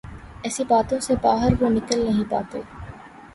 [0.43, 2.61] ایسی باتوں سے باہر وہ نکل نہیں پاتے۔